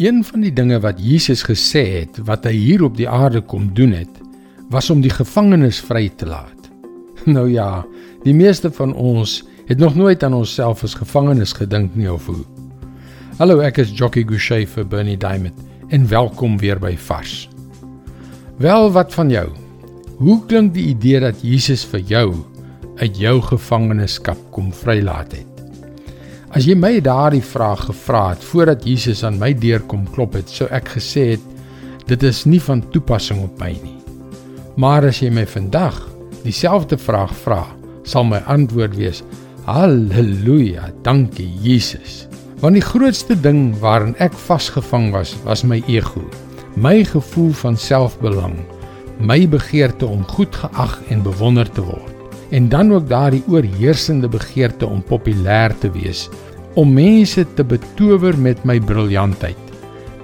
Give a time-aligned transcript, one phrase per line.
[0.00, 3.66] Een van die dinge wat Jesus gesê het wat hy hier op die aarde kom
[3.76, 4.14] doen het,
[4.72, 6.70] was om die gevangenes vry te laat.
[7.36, 7.84] Nou ja,
[8.24, 12.40] die meeste van ons het nog nooit aan onsself as gevangenes gedink nie of hoe.
[13.36, 15.60] Hallo, ek is Jockey Gouchee vir Bernie Diamond
[15.92, 17.50] en welkom weer by Vars.
[18.56, 19.50] Wel, wat van jou?
[20.16, 22.26] Hoe klink die idee dat Jesus vir jou
[23.04, 25.49] uit jou gevangenskap kom vrylaat het?
[26.50, 30.48] As jy my daardie vraag gevra het voordat Jesus aan my deur kom klop het,
[30.50, 31.44] sou ek gesê het
[32.10, 33.94] dit is nie van toepassing op my nie.
[34.74, 36.00] Maar as jy my vandag
[36.42, 37.60] dieselfde vraag vra,
[38.02, 39.22] sal my antwoord wees:
[39.70, 42.26] Halleluja, dankie Jesus.
[42.58, 46.26] Want die grootste ding waarin ek vasgevang was, was my ego,
[46.74, 48.58] my gevoel van selfbelang,
[49.22, 52.10] my begeerte om goed geag en bewonder te word
[52.50, 56.28] en dan ook daardie oorheersende begeerte om populêr te wees,
[56.74, 59.58] om mense te betower met my briljantheid.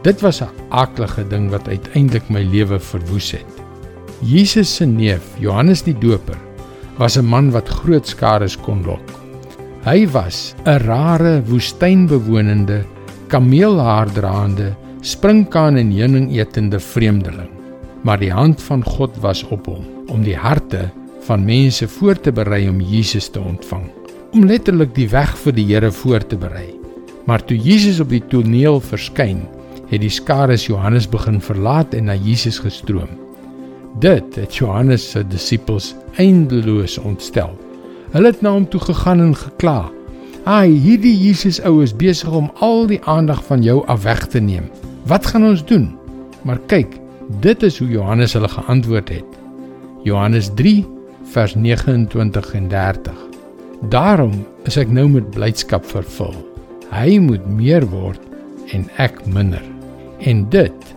[0.03, 3.53] Dit was 'n aaklige ding wat uiteindelik my lewe verwoes het.
[4.21, 6.39] Jesus se neef, Johannes die Doper,
[6.99, 9.11] was 'n man wat groot skare kon lok.
[9.85, 12.85] Hy was 'n rare woestynbewonende,
[13.29, 17.51] kameelhaardraande, springkaan en heuning etende vreemdeling.
[18.03, 20.91] Maar die hand van God was op hom om die harte
[21.27, 23.91] van mense voor te berei om Jesus te ontvang,
[24.37, 26.75] om letterlik die weg vir die Here voor te berei.
[27.27, 29.47] Maar toe Jesus op die toneel verskyn,
[29.89, 33.09] het die skare Johannes begin verlaat en na Jesus gestroom.
[34.03, 37.55] Dit het Johannes se disippels eindeloos ontstel.
[38.13, 39.91] Hulle het na hom toe gegaan en gekla:
[40.45, 44.41] "Ai, hierdie Jesus ou is besig om al die aandag van jou af weg te
[44.41, 44.69] neem.
[45.07, 45.97] Wat gaan ons doen?"
[46.45, 47.01] Maar kyk,
[47.41, 49.31] dit is hoe Johannes hulle geantwoord het.
[50.03, 50.51] Johannes
[51.33, 53.26] vers 29 en 30.
[53.81, 56.33] Daarom is ek nou met blydskap vervul.
[56.89, 58.23] Hy moet meer word
[58.73, 59.63] en ek minder.
[60.25, 60.93] En dit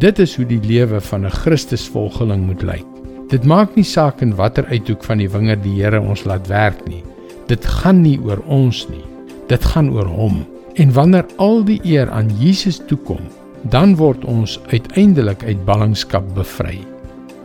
[0.00, 2.86] dit is hoe die lewe van 'n Christusvolgeling moet lyk.
[3.28, 6.88] Dit maak nie saak in watter uithoek van die wingerd die Here ons laat werk
[6.88, 7.04] nie.
[7.46, 9.04] Dit gaan nie oor ons nie.
[9.48, 10.46] Dit gaan oor hom.
[10.74, 13.20] En wanneer al die eer aan Jesus toe kom,
[13.62, 16.80] dan word ons uiteindelik uit ballingskap bevry.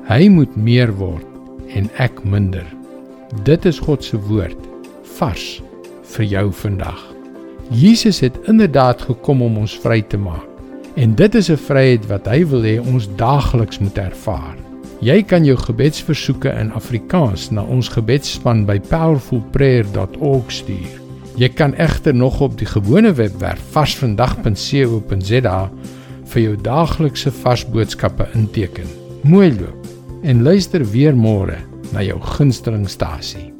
[0.08, 1.25] Hy moet meer word
[1.75, 2.66] en ek minder.
[3.44, 4.69] Dit is God se woord
[5.19, 5.59] vars
[6.16, 7.02] vir jou vandag.
[7.69, 10.47] Jesus het inderdaad gekom om ons vry te maak.
[10.96, 14.57] En dit is 'n vryheid wat hy wil hê ons daagliks moet ervaar.
[15.00, 21.00] Jy kan jou gebedsversoeke in Afrikaans na ons gebedsspan by powerfulprayer.org stuur.
[21.36, 25.69] Jy kan egter nog op die gewone webwerf varsvandag.co.za
[26.25, 28.88] vir jou daaglikse vars boodskappe inteken.
[29.24, 29.88] Mooi loop
[30.24, 31.57] en luister weer môre
[31.94, 33.59] na jou gunstelingstasie.